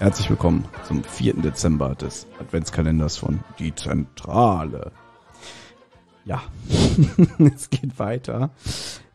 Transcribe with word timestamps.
Herzlich 0.00 0.30
willkommen 0.30 0.64
zum 0.88 1.04
4. 1.04 1.34
Dezember 1.34 1.94
des 1.94 2.26
Adventskalenders 2.40 3.18
von 3.18 3.40
Die 3.58 3.74
Zentrale. 3.74 4.92
Ja, 6.24 6.40
es 7.54 7.68
geht 7.68 7.98
weiter. 7.98 8.50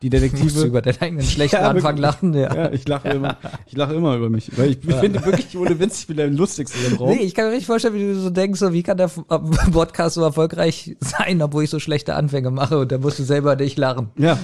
Die 0.03 0.09
Musst 0.11 0.23
du 0.23 0.29
Detektive. 0.29 0.65
über 0.65 0.81
deinen 0.83 1.01
eigenen 1.01 1.25
schlechten 1.25 1.55
Ja, 1.61 1.69
Anfang 1.69 1.97
wirklich. 1.97 2.01
lachen, 2.01 2.33
ja. 2.35 2.53
Ja, 2.53 2.71
ich 2.71 2.87
lache 2.87 3.09
immer. 3.09 3.37
Ich 3.65 3.75
lache 3.75 3.95
immer 3.95 4.15
über 4.15 4.29
mich, 4.29 4.55
weil 4.57 4.71
ich 4.71 4.77
finde 4.79 5.25
wirklich 5.25 5.57
ohne 5.57 5.79
Witz, 5.79 6.01
ich 6.01 6.07
bin 6.07 6.17
der 6.17 6.27
lustigste 6.27 6.77
im 6.85 6.97
Raum. 6.97 7.09
Nee, 7.09 7.23
ich 7.23 7.33
kann 7.33 7.45
mir 7.49 7.55
nicht 7.55 7.65
vorstellen, 7.65 7.95
wie 7.95 8.01
du 8.03 8.15
so 8.19 8.29
denkst, 8.29 8.59
so, 8.59 8.71
wie 8.71 8.83
kann 8.83 8.97
der 8.97 9.07
äh, 9.07 9.39
Podcast 9.71 10.15
so 10.15 10.21
erfolgreich 10.23 10.95
sein, 10.99 11.41
obwohl 11.41 11.63
ich 11.63 11.71
so 11.71 11.79
schlechte 11.79 12.13
Anfänge 12.13 12.51
mache 12.51 12.77
und 12.77 12.91
da 12.91 12.99
musst 12.99 13.17
du 13.17 13.23
selber 13.23 13.55
nicht 13.55 13.77
lachen. 13.79 14.11
Ja. 14.17 14.37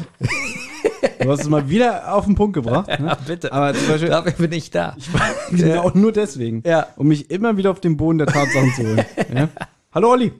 Du 1.21 1.31
hast 1.31 1.41
es 1.41 1.49
mal 1.49 1.69
wieder 1.69 2.13
auf 2.13 2.25
den 2.25 2.35
Punkt 2.35 2.53
gebracht. 2.53 2.87
Ne? 2.87 3.07
Ja, 3.07 3.15
bitte. 3.15 3.51
Aber 3.51 3.73
zum 3.73 3.87
Beispiel, 3.87 4.09
Dafür 4.09 4.31
bin 4.33 4.51
ich 4.51 4.69
da. 4.71 4.95
ja. 5.55 5.81
auch 5.81 5.93
nur 5.93 6.11
deswegen. 6.11 6.63
Ja. 6.65 6.87
Um 6.95 7.07
mich 7.07 7.29
immer 7.31 7.57
wieder 7.57 7.71
auf 7.71 7.79
den 7.79 7.97
Boden 7.97 8.17
der 8.17 8.27
Tatsachen 8.27 8.73
zu 8.73 8.83
holen. 8.83 9.05
Ja? 9.33 9.49
Hallo 9.93 10.11
Olli. 10.11 10.31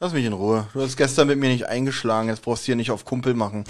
Lass 0.00 0.12
mich 0.12 0.24
in 0.24 0.32
Ruhe. 0.32 0.66
Du 0.72 0.80
hast 0.80 0.96
gestern 0.96 1.28
mit 1.28 1.38
mir 1.38 1.48
nicht 1.48 1.66
eingeschlagen, 1.66 2.28
jetzt 2.28 2.42
brauchst 2.42 2.62
du 2.62 2.66
hier 2.66 2.76
nicht 2.76 2.90
auf 2.90 3.04
Kumpel 3.04 3.34
machen. 3.34 3.64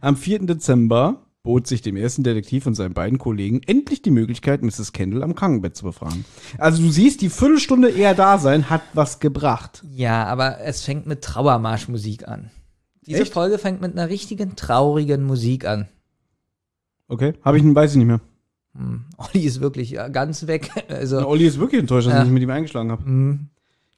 Am 0.00 0.16
4. 0.16 0.40
Dezember 0.46 1.24
bot 1.42 1.66
sich 1.66 1.82
dem 1.82 1.96
ersten 1.96 2.22
Detektiv 2.22 2.66
und 2.66 2.74
seinen 2.74 2.94
beiden 2.94 3.18
Kollegen 3.18 3.60
endlich 3.66 4.02
die 4.02 4.10
Möglichkeit, 4.10 4.62
Mrs. 4.62 4.92
Kendall 4.92 5.22
am 5.22 5.34
Krankenbett 5.34 5.76
zu 5.76 5.84
befragen. 5.84 6.24
Also 6.58 6.82
du 6.82 6.90
siehst, 6.90 7.20
die 7.20 7.28
Viertelstunde 7.28 7.90
eher 7.90 8.14
da 8.14 8.38
sein 8.38 8.70
hat 8.70 8.82
was 8.94 9.20
gebracht. 9.20 9.84
Ja, 9.94 10.24
aber 10.24 10.60
es 10.60 10.82
fängt 10.82 11.06
mit 11.06 11.22
Trauermarschmusik 11.22 12.26
an. 12.26 12.50
Diese 13.06 13.22
Echt? 13.22 13.32
Folge 13.32 13.58
fängt 13.58 13.80
mit 13.80 13.92
einer 13.92 14.08
richtigen 14.08 14.56
traurigen 14.56 15.24
Musik 15.24 15.66
an. 15.66 15.88
Okay, 17.08 17.34
habe 17.42 17.58
ich, 17.58 17.64
weiß 17.74 17.92
ich 17.92 17.96
nicht 17.98 18.06
mehr. 18.06 18.20
Hm. 18.76 19.04
Olli 19.18 19.44
ist 19.44 19.60
wirklich 19.60 19.90
ja, 19.90 20.08
ganz 20.08 20.46
weg. 20.46 20.70
Also, 20.88 21.20
Na, 21.20 21.26
Olli 21.26 21.46
ist 21.46 21.58
wirklich 21.58 21.80
enttäuscht, 21.80 22.06
dass 22.08 22.14
Ja. 22.14 22.24
ich 22.24 22.30
mit 22.30 22.42
ihm 22.42 22.50
eingeschlagen 22.50 22.90
habe. 22.90 23.04
hm. 23.04 23.48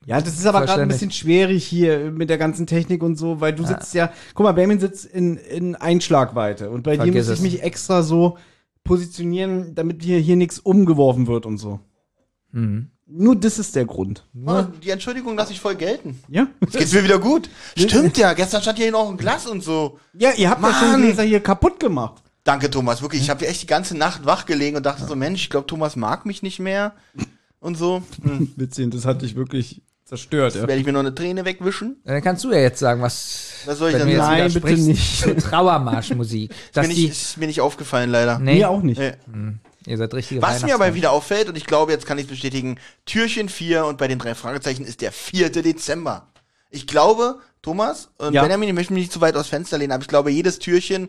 Ja, 0.05 0.21
das 0.21 0.39
ist 0.39 0.47
aber 0.47 0.65
gerade 0.65 0.83
ein 0.83 0.89
bisschen 0.89 1.11
schwierig 1.11 1.67
hier 1.67 2.13
mit 2.13 2.31
der 2.31 2.39
ganzen 2.39 2.69
Technik 2.69 3.03
und 3.03 3.17
so, 3.17 3.41
weil 3.41 3.53
du 3.53 3.65
sitzt 3.67 3.93
ja, 3.93 4.13
guck 4.35 4.45
mal, 4.45 4.53
Benjamin 4.53 4.79
sitzt 4.79 5.05
in, 5.05 5.37
in 5.37 5.75
Einschlagweite 5.75 6.71
und 6.71 6.85
bei 6.85 6.93
dir 6.93 7.05
Vergiss 7.05 7.29
muss 7.29 7.39
ich 7.39 7.43
mich 7.43 7.63
extra 7.65 8.05
so 8.05 8.39
positionieren, 8.85 9.75
damit 9.75 10.05
hier, 10.05 10.21
hier 10.21 10.37
nichts 10.37 10.61
umgeworfen 10.61 11.27
wird 11.27 11.45
und 11.45 11.59
so. 11.59 11.81
Hm. 12.53 12.91
Nur 13.09 13.37
das 13.37 13.59
ist 13.61 13.77
der 13.77 13.85
Grund. 13.85 14.25
Ah, 14.47 14.67
die 14.83 14.91
Entschuldigung 14.91 15.37
lasse 15.37 15.53
ich 15.53 15.61
voll 15.61 15.77
gelten. 15.77 16.21
Ja? 16.29 16.49
Jetzt 16.61 16.77
geht's 16.77 16.93
mir 16.93 17.05
wieder 17.05 17.21
gut. 17.21 17.49
Stimmt 17.77 18.19
ja, 18.19 18.33
gestern 18.33 18.63
stand 18.63 18.79
hier 18.79 18.91
noch 18.91 19.09
ein 19.09 19.17
Glas 19.17 19.47
und 19.47 19.63
so. 19.63 20.01
Ja, 20.13 20.33
ihr 20.37 20.51
habt 20.51 20.61
ja 20.63 20.75
schon 20.75 20.91
Mann. 20.91 21.03
Gläser 21.03 21.23
hier 21.23 21.41
kaputt 21.41 21.79
gemacht. 21.79 22.23
Danke, 22.43 22.69
Thomas. 22.71 23.03
Wirklich, 23.03 23.23
ich 23.23 23.31
habe 23.31 23.47
echt 23.47 23.63
die 23.63 23.67
ganze 23.67 23.97
Nacht 23.97 24.27
wach 24.27 24.45
gelegen 24.47 24.77
und 24.77 24.87
dachte 24.87 25.05
so, 25.05 25.15
Mensch, 25.15 25.43
ich 25.43 25.51
glaube, 25.51 25.67
Thomas 25.69 25.95
mag 25.95 26.27
mich 26.27 26.43
nicht 26.43 26.59
mehr. 26.59 26.95
Und 27.61 27.77
so. 27.77 28.03
Hm. 28.23 28.53
Witzig, 28.57 28.91
das 28.91 29.05
hat 29.05 29.23
dich 29.23 29.37
wirklich 29.37 29.83
zerstört, 30.05 30.55
ja. 30.55 30.61
Werde 30.63 30.77
ich 30.77 30.87
mir 30.87 30.93
noch 30.93 31.01
eine 31.01 31.15
Träne 31.15 31.45
wegwischen? 31.45 31.97
Dann 32.05 32.23
kannst 32.23 32.45
du 32.45 32.53
ja 32.53 32.59
jetzt 32.59 32.79
sagen, 32.79 33.03
was. 33.03 33.51
Was 33.67 33.79
soll 33.79 33.91
ich 33.91 33.97
denn 33.97 34.09
jetzt? 34.09 34.19
Nein, 34.19 34.53
bitte 34.53 34.77
nicht. 34.77 35.21
Zur 35.21 35.37
Trauermarschmusik. 35.39 36.51
Ist 36.51 36.77
Dass 36.77 36.87
mir, 36.87 36.95
die, 36.95 37.03
nicht, 37.07 37.13
ist 37.13 37.37
mir 37.39 37.47
nicht 37.47 37.61
aufgefallen, 37.61 38.11
leider. 38.11 38.39
nee, 38.39 38.55
Mir 38.55 38.71
auch 38.71 38.83
nicht. 38.83 38.99
Nee. 38.99 39.13
Ihr 39.87 39.97
seid 39.97 40.15
richtige 40.15 40.43
Was 40.43 40.63
mir 40.63 40.75
aber 40.75 40.95
wieder 40.95 41.13
auffällt, 41.13 41.49
und 41.49 41.57
ich 41.57 41.67
glaube, 41.67 41.93
jetzt 41.93 42.07
kann 42.07 42.19
ich 42.19 42.27
bestätigen, 42.27 42.79
Türchen 43.05 43.49
4 43.49 43.87
und 43.87 43.99
bei 43.99 44.09
den 44.09 44.19
drei 44.19 44.35
Fragezeichen 44.35 44.85
ist 44.85 45.01
der 45.01 45.13
4. 45.13 45.51
Dezember. 45.51 46.29
Ich 46.71 46.87
glaube, 46.87 47.41
Thomas 47.63 48.11
und 48.19 48.35
Ja. 48.35 48.43
Benjamin, 48.43 48.69
ich 48.69 48.75
möchte 48.75 48.93
mich 48.93 49.05
nicht 49.05 49.13
zu 49.13 49.21
weit 49.21 49.37
aus 49.37 49.49
Fenster 49.49 49.79
lehnen, 49.79 49.93
aber 49.93 50.03
ich 50.03 50.09
glaube, 50.09 50.31
jedes 50.31 50.59
Türchen 50.59 51.09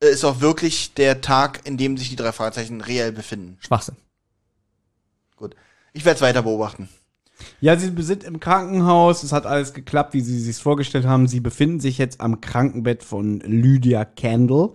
äh, 0.00 0.08
ist 0.08 0.24
auch 0.24 0.40
wirklich 0.40 0.94
der 0.94 1.20
Tag, 1.20 1.60
in 1.64 1.76
dem 1.76 1.96
sich 1.96 2.10
die 2.10 2.16
drei 2.16 2.32
Fragezeichen 2.32 2.80
reell 2.80 3.12
befinden. 3.12 3.58
Schwachsinn. 3.60 3.96
Gut. 5.36 5.54
Ich 5.92 6.04
werde 6.04 6.16
es 6.16 6.22
weiter 6.22 6.42
beobachten. 6.42 6.88
Ja, 7.60 7.76
sie 7.76 7.92
sind 7.98 8.24
im 8.24 8.40
Krankenhaus, 8.40 9.22
es 9.22 9.32
hat 9.32 9.46
alles 9.46 9.74
geklappt, 9.74 10.14
wie 10.14 10.20
sie 10.20 10.38
sich 10.40 10.56
vorgestellt 10.56 11.04
haben. 11.04 11.26
Sie 11.26 11.40
befinden 11.40 11.80
sich 11.80 11.98
jetzt 11.98 12.20
am 12.20 12.40
Krankenbett 12.40 13.02
von 13.02 13.40
Lydia 13.40 14.04
Candle. 14.04 14.72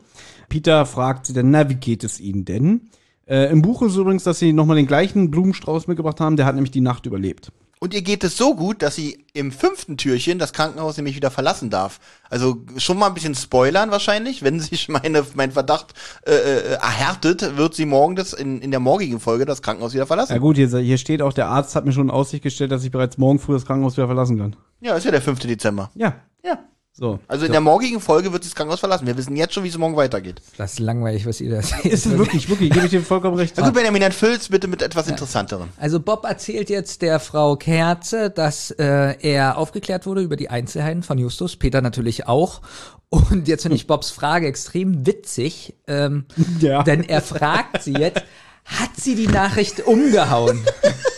Peter 0.49 0.85
fragt 0.85 1.25
sie 1.25 1.33
dann, 1.33 1.51
na, 1.51 1.69
wie 1.69 1.75
geht 1.75 2.03
es 2.03 2.19
ihnen 2.19 2.45
denn? 2.45 2.89
Äh, 3.29 3.51
Im 3.51 3.61
Buch 3.61 3.83
ist 3.83 3.95
übrigens, 3.95 4.23
dass 4.23 4.39
sie 4.39 4.53
nochmal 4.53 4.75
den 4.75 4.87
gleichen 4.87 5.29
Blumenstrauß 5.29 5.87
mitgebracht 5.87 6.19
haben, 6.19 6.35
der 6.35 6.47
hat 6.47 6.55
nämlich 6.55 6.71
die 6.71 6.81
Nacht 6.81 7.05
überlebt. 7.05 7.51
Und 7.81 7.93
ihr 7.93 8.01
geht 8.01 8.25
es 8.25 8.35
so 8.35 8.55
gut, 8.55 8.81
dass 8.81 8.95
sie 8.95 9.25
im 9.33 9.53
fünften 9.53 9.95
Türchen 9.95 10.37
das 10.37 10.51
Krankenhaus 10.51 10.97
nämlich 10.97 11.15
wieder 11.15 11.31
verlassen 11.31 11.69
darf. 11.69 11.99
Also 12.29 12.57
schon 12.75 12.97
mal 12.97 13.07
ein 13.07 13.13
bisschen 13.13 13.35
spoilern 13.35 13.89
wahrscheinlich. 13.89 14.43
Wenn 14.43 14.59
sich 14.59 14.89
meine, 14.89 15.25
mein 15.35 15.51
Verdacht 15.51 15.93
äh, 16.25 16.31
äh, 16.31 16.73
erhärtet, 16.73 17.55
wird 17.55 17.75
sie 17.75 17.85
morgen 17.85 18.17
das 18.17 18.33
in, 18.33 18.59
in 18.59 18.71
der 18.71 18.81
morgigen 18.81 19.21
Folge 19.21 19.45
das 19.45 19.61
Krankenhaus 19.61 19.93
wieder 19.93 20.07
verlassen. 20.07 20.33
Ja 20.33 20.39
gut, 20.39 20.57
hier, 20.57 20.67
hier 20.67 20.97
steht 20.97 21.21
auch, 21.21 21.31
der 21.31 21.47
Arzt 21.47 21.75
hat 21.75 21.85
mir 21.85 21.93
schon 21.93 22.07
in 22.07 22.11
Aussicht 22.11 22.43
gestellt, 22.43 22.71
dass 22.71 22.83
ich 22.83 22.91
bereits 22.91 23.17
morgen 23.17 23.39
früh 23.39 23.53
das 23.53 23.65
Krankenhaus 23.65 23.95
wieder 23.95 24.07
verlassen 24.07 24.37
kann. 24.37 24.57
Ja, 24.81 24.95
ist 24.95 25.05
ja 25.05 25.11
der 25.11 25.21
5. 25.21 25.39
Dezember. 25.39 25.89
Ja, 25.95 26.15
Ja. 26.43 26.59
So. 26.91 27.19
Also 27.29 27.45
in 27.45 27.51
der 27.53 27.61
morgigen 27.61 28.01
Folge 28.01 28.33
wird 28.33 28.43
das 28.43 28.55
Krankenhaus 28.55 28.81
verlassen. 28.81 29.07
Wir 29.07 29.15
wissen 29.17 29.35
jetzt 29.35 29.53
schon, 29.53 29.63
wie 29.63 29.69
es 29.69 29.77
morgen 29.77 29.95
weitergeht. 29.95 30.41
Das 30.57 30.73
ist 30.73 30.79
langweilig, 30.79 31.25
was 31.25 31.39
ihr 31.39 31.49
da 31.51 31.61
seht. 31.61 31.85
Ist 31.85 32.05
es 32.05 32.17
wirklich, 32.17 32.49
wirklich, 32.49 32.71
gebe 32.71 32.85
ich 32.85 32.91
dir 32.91 33.01
vollkommen 33.01 33.37
recht. 33.37 33.53
Na 33.57 33.63
gut, 33.65 33.73
Benjamin, 33.73 34.01
dann 34.01 34.11
füll's 34.11 34.49
bitte 34.49 34.67
mit 34.67 34.81
etwas 34.81 35.07
Interessanterem. 35.07 35.69
Also 35.77 35.99
Bob 36.01 36.25
erzählt 36.25 36.69
jetzt 36.69 37.01
der 37.01 37.19
Frau 37.19 37.55
Kerze, 37.55 38.29
dass 38.29 38.71
äh, 38.71 39.15
er 39.21 39.57
aufgeklärt 39.57 40.05
wurde 40.05 40.21
über 40.21 40.35
die 40.35 40.49
Einzelheiten 40.49 41.03
von 41.03 41.17
Justus, 41.17 41.55
Peter 41.55 41.81
natürlich 41.81 42.27
auch. 42.27 42.61
Und 43.09 43.47
jetzt 43.47 43.61
finde 43.63 43.75
ich 43.77 43.87
Bobs 43.87 44.11
Frage 44.11 44.47
extrem 44.47 45.05
witzig, 45.07 45.75
ähm, 45.87 46.25
Ja. 46.59 46.83
denn 46.83 47.03
er 47.03 47.21
fragt 47.21 47.81
sie 47.81 47.93
jetzt, 47.93 48.23
hat 48.65 48.91
sie 48.97 49.15
die 49.15 49.27
Nachricht 49.27 49.87
umgehauen? 49.87 50.59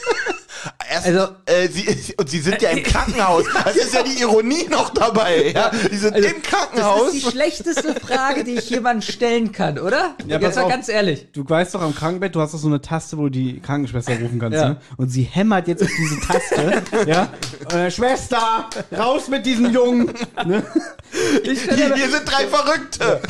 Erst, 0.91 1.07
Also- 1.07 1.27
äh, 1.45 1.69
sie, 1.69 2.13
und 2.17 2.29
sie 2.29 2.39
sind 2.39 2.61
ja 2.61 2.71
im 2.71 2.83
Krankenhaus. 2.83 3.45
Das 3.63 3.75
ist 3.77 3.93
ja 3.93 4.03
die 4.03 4.19
Ironie 4.21 4.67
noch 4.69 4.89
dabei. 4.89 5.51
Ja? 5.55 5.71
Die 5.89 5.95
sind 5.95 6.13
Also, 6.13 6.27
im 6.27 6.41
Krankenhaus. 6.41 7.05
Das 7.05 7.13
ist 7.13 7.25
die 7.25 7.31
schlechteste 7.31 7.95
Frage, 7.95 8.43
die 8.43 8.55
ich 8.55 8.69
jemandem 8.69 9.01
stellen 9.01 9.51
kann, 9.53 9.79
oder? 9.79 10.15
Ja, 10.27 10.37
jetzt 10.39 10.57
mal 10.57 10.63
auf. 10.63 10.69
ganz 10.69 10.89
ehrlich. 10.89 11.27
Du 11.31 11.47
weißt 11.49 11.73
doch 11.75 11.81
am 11.81 11.95
Krankenbett, 11.95 12.35
du 12.35 12.41
hast 12.41 12.53
doch 12.53 12.59
so 12.59 12.67
eine 12.67 12.81
Taste, 12.81 13.17
wo 13.17 13.23
du 13.23 13.29
die 13.29 13.61
Krankenschwester 13.61 14.19
rufen 14.19 14.37
kannst, 14.39 14.57
Ja. 14.57 14.69
ne? 14.69 14.77
Und 14.97 15.09
sie 15.09 15.23
hämmert 15.23 15.67
jetzt 15.69 15.81
auf 15.83 15.89
diese 15.97 16.19
Taste, 16.19 16.83
ja? 17.09 17.29
Äh, 17.73 17.89
Schwester, 17.89 18.69
raus 18.97 19.29
mit 19.29 19.45
diesem 19.45 19.71
Jungen! 19.71 20.11
Ne? 20.45 20.63
Hier, 21.43 21.95
hier 21.95 22.09
sind 22.09 22.23
drei 22.25 22.47
Verrückte. 22.47 23.21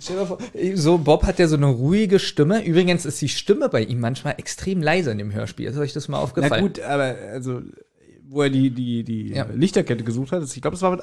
Stell 0.00 0.16
dir 0.16 0.22
mal 0.22 0.26
vor, 0.26 0.38
so 0.74 0.98
Bob 0.98 1.24
hat 1.24 1.38
ja 1.38 1.46
so 1.46 1.56
eine 1.56 1.66
ruhige 1.66 2.18
Stimme. 2.18 2.64
Übrigens 2.64 3.04
ist 3.04 3.20
die 3.20 3.28
Stimme 3.28 3.68
bei 3.68 3.82
ihm 3.82 4.00
manchmal 4.00 4.34
extrem 4.38 4.82
leise 4.82 5.10
in 5.10 5.18
dem 5.18 5.32
Hörspiel. 5.32 5.68
Ist 5.68 5.76
euch 5.78 5.92
das 5.92 6.08
mal 6.08 6.18
aufgefallen? 6.18 6.52
Na 6.52 6.60
gut, 6.60 6.80
aber 6.80 7.16
also, 7.32 7.60
wo 8.28 8.42
er 8.42 8.50
die, 8.50 8.70
die, 8.70 9.04
die 9.04 9.28
Ja. 9.34 9.46
Lichterkette 9.52 10.04
gesucht 10.04 10.32
hat, 10.32 10.42
ich 10.42 10.62
glaube, 10.62 10.76
es 10.76 10.82
war 10.82 10.92
mit, 10.92 11.00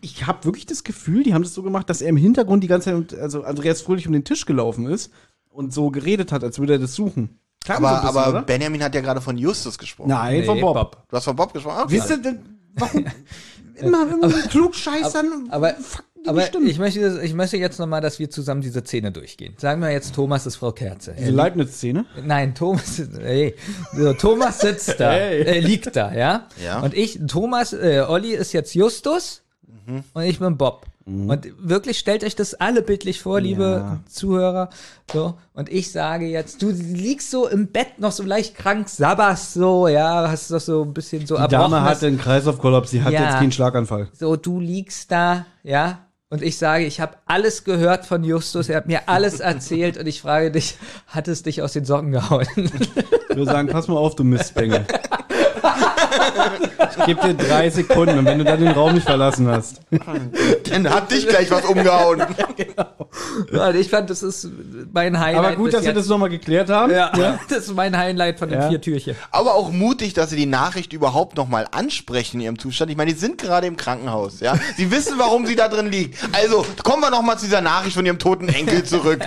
ich 0.00 0.26
habe 0.26 0.44
wirklich 0.44 0.66
das 0.66 0.84
Gefühl, 0.84 1.22
die 1.22 1.34
haben 1.34 1.42
das 1.42 1.54
so 1.54 1.62
gemacht, 1.62 1.88
dass 1.90 2.00
er 2.00 2.08
im 2.10 2.16
Hintergrund 2.16 2.62
die 2.62 2.68
ganze 2.68 3.06
Zeit, 3.08 3.18
also 3.18 3.42
Andreas 3.42 3.80
Fröhlich 3.82 4.06
um 4.06 4.12
den 4.12 4.24
Tisch 4.24 4.46
gelaufen 4.46 4.86
ist 4.86 5.10
und 5.50 5.72
so 5.72 5.90
geredet 5.90 6.30
hat, 6.30 6.44
als 6.44 6.58
würde 6.58 6.74
er 6.74 6.78
das 6.78 6.94
suchen. 6.94 7.40
Klang 7.64 7.78
Aber, 7.78 7.88
so 7.88 8.02
bisschen, 8.02 8.18
aber 8.18 8.30
oder? 8.30 8.42
Benjamin 8.42 8.82
hat 8.82 8.94
ja 8.94 9.00
gerade 9.00 9.20
von 9.20 9.36
Justus 9.36 9.78
gesprochen. 9.78 10.10
Nein, 10.10 10.40
Nee, 10.40 10.46
von 10.46 10.60
Bob. 10.60 11.04
Du 11.08 11.16
hast 11.16 11.24
von 11.24 11.34
Bob 11.36 11.52
gesprochen? 11.52 11.82
Okay. 11.84 11.94
Wisst 11.96 12.10
ihr 12.10 12.18
denn, 12.18 12.38
warum 12.74 13.04
immer, 13.76 14.12
immer 14.12 14.30
so 14.30 14.48
klugscheißern? 14.48 15.48
Aber, 15.50 15.74
fuck 15.74 16.04
die 16.04 16.07
aber 16.26 16.42
Stimmen. 16.42 16.66
ich, 16.68 16.78
möchte, 16.78 17.00
das- 17.00 17.22
ich 17.22 17.34
möchte 17.34 17.56
jetzt 17.56 17.78
nochmal, 17.78 18.00
dass 18.00 18.18
wir 18.18 18.28
zusammen 18.30 18.60
diese 18.60 18.80
Szene 18.82 19.12
durchgehen. 19.12 19.54
Sagen 19.58 19.80
wir 19.80 19.90
jetzt, 19.90 20.14
Thomas 20.14 20.46
ist 20.46 20.56
Frau 20.56 20.72
Kerze. 20.72 21.14
Diese 21.18 21.30
Leibniz-Szene? 21.30 22.04
Nein, 22.24 22.54
Thomas, 22.54 23.02
hey, 23.20 23.54
so, 23.96 24.12
Thomas 24.14 24.60
sitzt 24.60 24.98
da, 25.00 25.12
Hey. 25.12 25.42
äh, 25.42 25.60
liegt 25.60 25.94
da, 25.96 26.12
ja? 26.12 26.46
Ja. 26.64 26.80
Und 26.80 26.94
ich, 26.94 27.18
Thomas, 27.26 27.72
äh, 27.72 28.04
Olli 28.08 28.34
ist 28.34 28.52
jetzt 28.52 28.74
Justus 28.74 29.42
und 30.14 30.22
ich 30.22 30.38
bin 30.38 30.56
Bob. 30.56 30.86
Und 31.06 31.48
wirklich 31.58 31.98
stellt 31.98 32.22
euch 32.22 32.36
das 32.36 32.52
alle 32.52 32.82
bildlich 32.82 33.22
vor, 33.22 33.40
liebe 33.40 33.62
Ja. 33.82 34.00
Zuhörer. 34.10 34.68
So. 35.10 35.38
Und 35.54 35.70
ich 35.70 35.90
sage 35.90 36.26
jetzt, 36.26 36.60
du 36.60 36.68
liegst 36.68 37.30
so 37.30 37.48
im 37.48 37.68
Bett 37.68 37.98
noch 37.98 38.12
so 38.12 38.22
leicht 38.22 38.54
krank, 38.54 38.90
sabberst 38.90 39.54
so, 39.54 39.88
ja, 39.88 40.28
hast 40.28 40.50
doch 40.50 40.60
so 40.60 40.82
ein 40.82 40.92
bisschen 40.92 41.26
so 41.26 41.38
Die 41.38 41.48
Dame 41.48 41.80
hatte 41.80 42.08
einen 42.08 42.18
Kreislaufkollaps, 42.18 42.90
sie 42.90 43.02
hat 43.02 43.14
Ja. 43.14 43.22
jetzt 43.24 43.38
keinen 43.38 43.52
Schlaganfall. 43.52 44.08
so, 44.12 44.36
du 44.36 44.60
liegst 44.60 45.10
da, 45.10 45.46
ja, 45.62 46.00
und 46.30 46.42
ich 46.42 46.58
sage, 46.58 46.84
ich 46.84 47.00
habe 47.00 47.16
alles 47.24 47.64
gehört 47.64 48.04
von 48.04 48.22
Justus, 48.22 48.68
er 48.68 48.76
hat 48.76 48.86
mir 48.86 49.08
alles 49.08 49.40
erzählt 49.40 49.96
und 49.96 50.06
ich 50.06 50.20
frage 50.20 50.50
dich, 50.50 50.76
hat 51.06 51.26
es 51.26 51.42
dich 51.42 51.62
aus 51.62 51.72
den 51.72 51.86
Socken 51.86 52.12
gehauen? 52.12 52.46
Ich 52.56 53.36
würde 53.36 53.46
sagen, 53.46 53.68
pass 53.68 53.88
mal 53.88 53.96
auf, 53.96 54.14
du 54.14 54.24
Mistbengel. 54.24 54.84
Ich 56.98 57.06
gebe 57.06 57.20
dir 57.20 57.34
drei 57.34 57.70
Sekunden 57.70 58.18
und 58.18 58.24
wenn 58.26 58.38
du 58.38 58.44
dann 58.44 58.58
den 58.60 58.68
Raum 58.72 58.94
nicht 58.94 59.06
verlassen 59.06 59.48
hast. 59.48 59.80
Dann 60.70 60.88
hat 60.90 61.10
dich 61.10 61.26
gleich 61.28 61.50
was 61.50 61.64
umgehauen. 61.64 62.22
Ja, 63.52 63.70
ich 63.70 63.88
fand, 63.88 64.10
das 64.10 64.22
ist 64.22 64.48
mein 64.92 65.18
Highlight. 65.18 65.44
Aber 65.44 65.56
gut, 65.56 65.72
dass 65.72 65.82
wir 65.82 65.88
jetzt. 65.88 65.98
das 65.98 66.08
nochmal 66.08 66.28
geklärt 66.28 66.68
haben. 66.68 66.92
Ja, 66.92 67.10
das 67.48 67.58
ist 67.68 67.74
mein 67.74 67.96
Highlight 67.96 68.38
von 68.38 68.48
den 68.48 68.60
Ja. 68.60 68.68
vier 68.68 68.80
Türchen. 68.80 69.16
Aber 69.30 69.54
auch 69.54 69.70
mutig, 69.72 70.12
dass 70.12 70.30
sie 70.30 70.36
die 70.36 70.46
Nachricht 70.46 70.92
überhaupt 70.92 71.36
nochmal 71.36 71.66
ansprechen 71.70 72.38
in 72.38 72.44
ihrem 72.44 72.58
Zustand. 72.58 72.90
Ich 72.90 72.96
meine, 72.96 73.12
die 73.12 73.18
sind 73.18 73.38
gerade 73.38 73.66
im 73.66 73.76
Krankenhaus, 73.76 74.40
ja. 74.40 74.58
Sie 74.76 74.90
wissen, 74.90 75.14
warum 75.18 75.46
sie 75.46 75.56
da 75.56 75.68
drin 75.68 75.90
liegt. 75.90 76.18
Also, 76.32 76.66
kommen 76.84 77.02
wir 77.02 77.10
nochmal 77.10 77.38
zu 77.38 77.46
dieser 77.46 77.60
Nachricht 77.60 77.96
von 77.96 78.04
ihrem 78.04 78.18
toten 78.18 78.48
Enkel 78.48 78.84
zurück. 78.84 79.20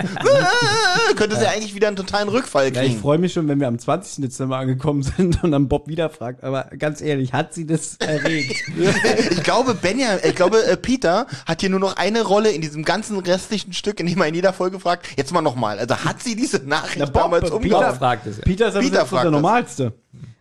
Könnte 1.16 1.36
sie 1.36 1.46
eigentlich 1.46 1.74
wieder 1.74 1.88
einen 1.88 1.96
totalen 1.96 2.28
Rückfall 2.28 2.72
Ja, 2.74 2.82
ich 2.82 2.88
kriegen. 2.90 3.00
freue 3.00 3.18
mich 3.18 3.32
schon, 3.32 3.48
wenn 3.48 3.60
wir 3.60 3.68
am 3.68 3.78
20. 3.78 4.22
Dezember 4.24 4.58
angekommen 4.58 5.02
sind 5.02 5.42
und 5.42 5.50
dann 5.50 5.68
Bob 5.68 5.88
wieder 5.88 6.10
fragt. 6.10 6.44
Aber 6.44 6.64
ganz 6.78 7.00
ehrlich, 7.00 7.11
hat 7.32 7.54
sie 7.54 7.66
das 7.66 7.96
erregt? 7.96 8.62
Ich 9.30 9.42
glaube, 9.42 9.74
Benja, 9.74 10.18
ich 10.22 10.34
glaube, 10.34 10.64
äh, 10.64 10.76
Peter 10.76 11.26
hat 11.46 11.60
hier 11.60 11.70
nur 11.70 11.80
noch 11.80 11.96
eine 11.96 12.22
Rolle 12.22 12.50
in 12.50 12.60
diesem 12.60 12.84
ganzen 12.84 13.18
restlichen 13.18 13.72
Stück, 13.72 14.00
in 14.00 14.06
dem 14.06 14.20
er 14.20 14.28
in 14.28 14.34
jeder 14.34 14.52
Folge 14.52 14.78
fragt. 14.80 15.06
Jetzt 15.16 15.32
mal 15.32 15.42
nochmal. 15.42 15.78
Also 15.78 15.96
hat 15.96 16.22
sie 16.22 16.36
diese 16.36 16.58
Nachricht 16.66 16.98
Na, 16.98 17.06
Bob, 17.06 17.14
damals 17.24 17.50
Peter- 17.58 17.94
fragt 17.94 18.26
es. 18.26 18.40
Peter 18.40 18.68
ist 18.68 18.74
aber 18.76 18.84
Peter 18.84 19.06
fragt 19.06 19.24
der 19.24 19.30
das. 19.30 19.40
Normalste. 19.40 19.92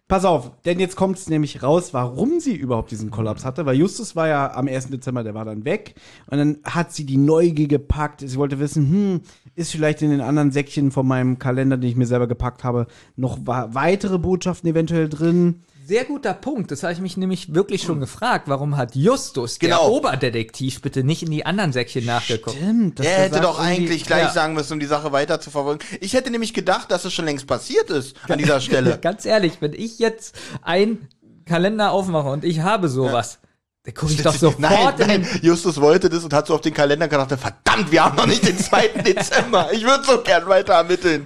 Pass 0.07 0.25
auf, 0.25 0.51
denn 0.65 0.77
jetzt 0.81 0.97
kommt 0.97 1.17
es 1.17 1.29
nämlich 1.29 1.63
raus, 1.63 1.93
warum 1.93 2.41
sie 2.41 2.53
überhaupt 2.53 2.91
diesen 2.91 3.11
Kollaps 3.11 3.45
hatte, 3.45 3.65
weil 3.65 3.77
Justus 3.77 4.13
war 4.13 4.27
ja 4.27 4.53
am 4.53 4.67
1. 4.67 4.89
Dezember, 4.89 5.23
der 5.23 5.33
war 5.33 5.45
dann 5.45 5.63
weg 5.63 5.95
und 6.29 6.37
dann 6.37 6.57
hat 6.65 6.91
sie 6.91 7.05
die 7.05 7.15
Neugier 7.15 7.69
gepackt. 7.69 8.19
Sie 8.19 8.35
wollte 8.35 8.59
wissen, 8.59 8.89
hm, 8.89 9.21
ist 9.55 9.71
vielleicht 9.71 10.01
in 10.01 10.09
den 10.09 10.19
anderen 10.19 10.51
Säckchen 10.51 10.91
von 10.91 11.07
meinem 11.07 11.39
Kalender, 11.39 11.77
den 11.77 11.89
ich 11.89 11.95
mir 11.95 12.07
selber 12.07 12.27
gepackt 12.27 12.65
habe, 12.65 12.87
noch 13.15 13.39
wa- 13.45 13.69
weitere 13.71 14.17
Botschaften 14.19 14.69
eventuell 14.69 15.07
drin? 15.07 15.61
Sehr 15.83 16.05
guter 16.05 16.33
Punkt. 16.33 16.71
Das 16.71 16.83
habe 16.83 16.93
ich 16.93 16.99
mich 16.99 17.17
nämlich 17.17 17.53
wirklich 17.55 17.81
schon 17.81 17.99
gefragt. 17.99 18.47
Warum 18.47 18.77
hat 18.77 18.95
Justus, 18.95 19.57
Genau. 19.59 19.79
der 19.83 19.91
Oberdetektiv, 19.91 20.81
bitte 20.81 21.03
nicht 21.03 21.23
in 21.23 21.31
die 21.31 21.45
anderen 21.45 21.73
Säckchen 21.73 22.05
nachgeguckt? 22.05 22.55
Stimmt. 22.57 22.99
Der 22.99 23.05
der 23.05 23.17
hätte 23.17 23.33
sagt, 23.35 23.45
doch 23.45 23.59
eigentlich 23.59 24.05
gleich 24.05 24.23
ja. 24.23 24.29
sagen 24.31 24.53
müssen, 24.53 24.73
um 24.73 24.79
die 24.79 24.85
Sache 24.85 25.11
weiter 25.11 25.41
zu 25.41 25.49
verfolgen. 25.49 25.83
Ich 25.99 26.13
hätte 26.13 26.29
nämlich 26.29 26.53
gedacht, 26.53 26.91
dass 26.91 27.05
es 27.05 27.13
schon 27.13 27.25
längst 27.25 27.47
passiert 27.47 27.89
ist 27.89 28.15
an 28.29 28.37
dieser 28.37 28.61
Stelle. 28.61 28.99
Ganz 29.01 29.25
ehrlich, 29.25 29.53
wenn 29.59 29.73
ich 29.73 29.97
jetzt 29.99 30.35
einen 30.61 31.07
Kalender 31.45 31.91
aufmache 31.91 32.29
und 32.29 32.43
ich 32.45 32.59
habe 32.59 32.87
sowas, 32.87 33.39
dann 33.83 33.93
gucke 33.95 34.13
ich 34.13 34.21
doch 34.21 34.35
sofort 34.35 34.59
nein, 34.59 34.93
in 34.99 35.07
nein, 35.07 35.27
Justus 35.41 35.81
wollte 35.81 36.07
das 36.07 36.23
und 36.23 36.33
hat 36.33 36.45
so 36.45 36.53
auf 36.53 36.61
den 36.61 36.73
Kalender 36.73 37.07
gedacht, 37.07 37.29
verdammt, 37.29 37.91
wir 37.91 38.05
haben 38.05 38.15
noch 38.15 38.27
nicht 38.27 38.47
den 38.47 38.55
2. 38.55 38.87
Dezember. 39.05 39.69
Ich 39.73 39.83
würde 39.83 40.03
so 40.03 40.21
gern 40.21 40.47
weiter 40.47 40.73
ermitteln. 40.73 41.25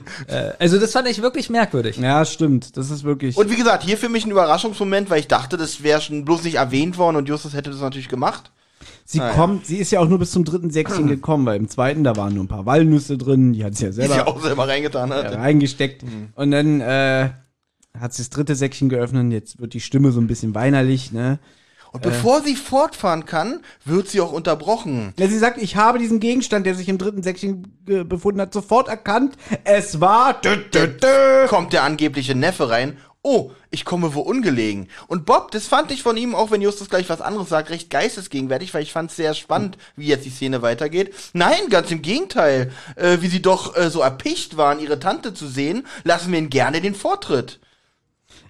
Also 0.57 0.79
das 0.79 0.93
fand 0.93 1.09
ich 1.09 1.21
wirklich 1.21 1.49
merkwürdig. 1.49 1.97
Ja, 1.97 2.23
stimmt. 2.23 2.77
Das 2.77 2.89
ist 2.91 3.03
wirklich. 3.03 3.35
Und 3.35 3.51
wie 3.51 3.57
gesagt, 3.57 3.83
hier 3.83 3.97
für 3.97 4.07
mich 4.07 4.25
ein 4.25 4.31
Überraschungsmoment, 4.31 5.09
weil 5.09 5.19
ich 5.19 5.27
dachte, 5.27 5.57
das 5.57 5.83
wäre 5.83 5.99
schon 5.99 6.23
bloß 6.23 6.43
nicht 6.43 6.55
erwähnt 6.55 6.97
worden 6.97 7.17
und 7.17 7.27
Justus 7.27 7.53
hätte 7.53 7.71
das 7.71 7.81
natürlich 7.81 8.07
gemacht. 8.07 8.51
sie 9.03 9.17
naja. 9.17 9.33
kommt, 9.33 9.65
sie 9.65 9.77
ist 9.77 9.91
ja 9.91 9.99
auch 9.99 10.07
nur 10.07 10.19
bis 10.19 10.31
zum 10.31 10.45
dritten 10.45 10.69
Säckchen 10.71 11.07
gekommen, 11.09 11.45
weil 11.45 11.57
im 11.57 11.67
zweiten, 11.67 12.05
da 12.05 12.15
waren 12.15 12.33
nur 12.33 12.45
ein 12.45 12.47
paar 12.47 12.65
Walnüsse 12.65 13.17
drin, 13.17 13.51
die 13.51 13.65
hat 13.65 13.75
sie 13.75 13.83
ja 13.83 13.89
Die 13.89 13.95
selber 13.97 14.13
sie 14.13 14.21
auch 14.27 14.41
selber 14.41 14.65
reingetan 14.65 15.11
hat. 15.11 15.33
reingesteckt. 15.33 16.05
Und 16.35 16.51
dann 16.51 16.79
äh, 16.79 17.31
hat 17.99 18.13
sie 18.13 18.21
das 18.23 18.29
dritte 18.29 18.55
Säckchen 18.55 18.87
geöffnet. 18.87 19.33
Jetzt 19.33 19.59
wird 19.59 19.73
die 19.73 19.81
Stimme 19.81 20.13
so 20.13 20.21
ein 20.21 20.27
bisschen 20.27 20.55
weinerlich, 20.55 21.11
ne? 21.11 21.39
Und 21.95 22.01
bevor 22.01 22.41
sie 22.41 22.57
fortfahren 22.57 23.25
kann, 23.25 23.61
wird 23.85 24.09
sie 24.09 24.19
auch 24.19 24.33
unterbrochen. 24.33 25.13
Ja, 25.17 25.27
sie 25.27 25.37
sagt, 25.37 25.61
ich 25.61 25.77
habe 25.77 25.97
diesen 25.97 26.19
Gegenstand, 26.19 26.65
der 26.65 26.75
sich 26.75 26.89
im 26.89 26.97
dritten 26.97 27.23
Säckchen 27.23 27.73
äh, 27.87 28.03
befunden 28.03 28.41
hat, 28.41 28.51
sofort 28.51 28.89
erkannt. 28.89 29.35
Es 29.63 30.01
war. 30.01 30.33
Dü, 30.41 30.57
dü, 30.57 30.87
dü. 30.87 31.47
Kommt 31.47 31.71
der 31.71 31.83
angebliche 31.83 32.35
Neffe 32.35 32.69
rein. 32.69 32.97
Oh, 33.21 33.51
ich 33.71 33.85
komme 33.85 34.13
wo 34.13 34.19
ungelegen. 34.19 34.89
Und 35.07 35.25
Bob, 35.25 35.51
das 35.51 35.67
fand 35.67 35.89
ich 35.91 36.03
von 36.03 36.17
ihm, 36.17 36.35
auch 36.35 36.51
wenn 36.51 36.61
Justus 36.61 36.89
gleich 36.89 37.09
was 37.09 37.21
anderes 37.21 37.47
sagt, 37.47 37.69
recht 37.69 37.89
geistesgegenwärtig, 37.89 38.73
weil 38.73 38.83
ich 38.83 38.91
fand 38.91 39.09
es 39.09 39.15
sehr 39.15 39.33
spannend, 39.33 39.77
wie 39.95 40.07
jetzt 40.07 40.25
die 40.25 40.29
Szene 40.29 40.61
weitergeht. 40.61 41.13
Nein, 41.31 41.69
ganz 41.69 41.89
im 41.91 42.01
Gegenteil. 42.01 42.71
Äh, 42.97 43.19
wie 43.21 43.27
sie 43.27 43.41
doch 43.41 43.77
äh, 43.77 43.89
so 43.89 44.01
erpicht 44.01 44.57
waren, 44.57 44.79
ihre 44.79 44.99
Tante 44.99 45.33
zu 45.33 45.47
sehen, 45.47 45.87
lassen 46.03 46.31
wir 46.33 46.39
ihnen 46.39 46.49
gerne 46.49 46.81
den 46.81 46.93
Vortritt. 46.93 47.61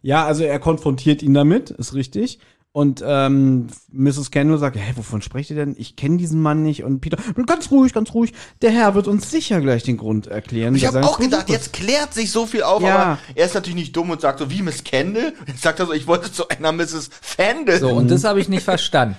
Ja, 0.02 0.26
also 0.26 0.44
er 0.44 0.60
konfrontiert 0.60 1.24
ihn 1.24 1.34
damit, 1.34 1.70
ist 1.70 1.94
richtig. 1.94 2.40
Und 2.76 3.02
ähm, 3.08 3.68
Mrs. 3.94 4.32
Kendall 4.32 4.58
sagt, 4.58 4.76
hä, 4.76 4.82
wovon 4.98 5.22
sprecht 5.22 5.50
ihr 5.50 5.56
denn? 5.56 5.76
Ich 5.78 5.96
kenne 5.96 6.18
diesen 6.18 6.42
Mann 6.42 6.62
nicht. 6.62 6.84
Und 6.84 7.00
Peter, 7.00 7.16
ganz 7.46 7.72
ruhig, 7.72 7.94
ganz 7.94 8.14
ruhig. 8.14 8.34
Der 8.62 8.70
Herr 8.72 8.96
wird 8.96 9.08
uns 9.08 9.32
sicher 9.32 9.62
gleich 9.62 9.84
den 9.84 9.96
Grund 9.96 10.28
erklären. 10.28 10.76
Ich 10.76 10.86
habe 10.86 11.02
auch 11.06 11.18
gedacht, 11.18 11.50
jetzt 11.50 11.72
klärt 11.72 12.14
sich 12.14 12.32
so 12.34 12.46
viel 12.46 12.64
auf, 12.64 12.82
Ja. 12.84 12.96
aber 12.98 13.20
er 13.34 13.46
ist 13.46 13.54
natürlich 13.56 13.76
nicht 13.78 13.96
dumm 13.96 14.10
und 14.10 14.20
sagt 14.20 14.40
so, 14.40 14.52
wie 14.52 14.62
Miss 14.62 14.84
Kendall? 14.84 15.32
Jetzt 15.48 15.62
sagt 15.62 15.80
er 15.80 15.86
so, 15.86 15.94
ich 15.94 16.06
wollte 16.06 16.30
zu 16.34 16.50
einer 16.50 16.74
Mrs. 16.74 17.12
Fandel. 17.22 17.80
So, 17.80 17.92
und 17.94 18.12
das 18.12 18.26
habe 18.26 18.42
ich 18.42 18.50
nicht 18.50 18.64
verstanden. 18.66 19.16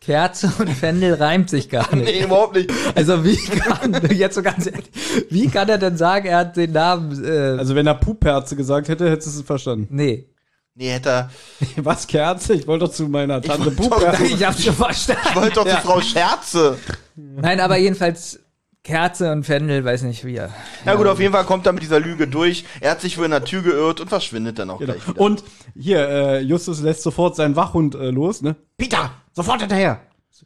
Kerze 0.00 0.52
und 0.60 0.68
Fendel 0.70 1.14
reimt 1.14 1.50
sich 1.50 1.68
gar 1.68 1.92
nicht. 1.94 2.04
Nee, 2.06 2.22
überhaupt 2.24 2.54
nicht. 2.54 2.70
Also 2.94 3.24
wie 3.24 3.36
kann, 3.36 4.00
jetzt 4.10 4.36
so 4.36 4.42
ganz 4.42 4.66
ehrlich, 4.66 4.88
wie 5.30 5.48
kann 5.48 5.68
er 5.68 5.78
denn 5.78 5.96
sagen, 5.96 6.26
er 6.28 6.38
hat 6.38 6.56
den 6.56 6.70
Namen, 6.70 7.24
äh, 7.24 7.56
Also 7.58 7.74
wenn 7.74 7.88
er 7.88 7.94
Puperze 7.94 8.54
gesagt 8.54 8.88
hätte, 8.88 9.10
hättest 9.10 9.34
du 9.36 9.40
es 9.40 9.46
verstanden. 9.46 9.88
nee. 9.90 10.28
Nee, 10.74 10.90
hätte 10.90 11.08
er, 11.10 11.30
Was, 11.84 12.06
Kerze? 12.06 12.54
Ich 12.54 12.66
wollte 12.66 12.86
doch 12.86 12.92
zu 12.92 13.08
meiner 13.08 13.40
Tante 13.42 13.70
Puperze. 13.70 14.24
Ich 14.26 14.44
hab's 14.44 14.64
schon 14.64 14.74
verstanden. 14.74 15.22
ich 15.30 15.36
wollte 15.36 15.54
doch 15.56 15.66
Ja. 15.66 15.76
die 15.76 15.82
Frau 15.82 16.00
Scherze. 16.00 16.78
Nein, 17.14 17.60
aber 17.60 17.76
jedenfalls 17.76 18.40
Kerze 18.82 19.30
und 19.30 19.44
Fendel, 19.44 19.84
weiß 19.84 20.02
nicht 20.02 20.24
wie 20.24 20.34
er. 20.36 20.50
Na 20.84 20.94
gut, 20.94 21.06
auf 21.06 21.20
jeden 21.20 21.32
Fall 21.32 21.44
kommt 21.44 21.66
er 21.66 21.72
mit 21.72 21.82
dieser 21.82 22.00
Lüge 22.00 22.26
durch. 22.26 22.64
Er 22.80 22.92
hat 22.92 23.00
sich 23.00 23.16
wohl 23.18 23.26
in 23.26 23.30
der 23.30 23.44
Tür 23.44 23.62
geirrt 23.62 24.00
und 24.00 24.08
verschwindet 24.08 24.58
dann 24.58 24.70
auch 24.70 24.78
Genau. 24.78 24.94
gleich 24.94 25.06
wieder. 25.08 25.20
Und 25.20 25.44
hier, 25.78 26.08
äh, 26.08 26.40
Justus 26.40 26.80
lässt 26.80 27.02
sofort 27.02 27.36
seinen 27.36 27.54
Wachhund 27.54 27.94
äh, 27.94 28.10
los, 28.10 28.42
ne? 28.42 28.56
Peter, 28.78 29.12
sofort 29.32 29.60
hinterher. 29.60 30.00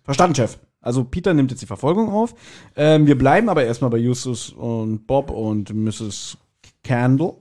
Verstanden, 0.05 0.35
Chef. 0.35 0.59
Also 0.83 1.05
Peter 1.05 1.33
nimmt 1.35 1.51
jetzt 1.51 1.63
die 1.63 1.67
Verfolgung 1.67 2.13
auf. 2.13 2.35
Ähm, 2.77 3.07
wir 3.07 3.17
bleiben 3.17 3.49
aber 3.49 3.65
erstmal 3.65 3.91
bei 3.91 3.97
Justus 3.97 4.51
und 4.51 5.07
Bob 5.07 5.31
und 5.31 5.73
Mrs. 5.75 6.37
Candle. 6.85 7.35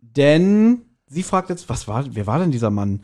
Denn 0.00 0.82
sie 1.06 1.22
fragt 1.22 1.50
jetzt, 1.50 1.68
was 1.68 1.88
war, 1.88 2.04
wer 2.10 2.26
war 2.26 2.38
denn 2.38 2.50
dieser 2.50 2.70
Mann? 2.70 3.00